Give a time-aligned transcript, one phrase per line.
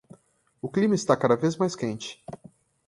[0.59, 2.23] O clima está cada vez mais quente!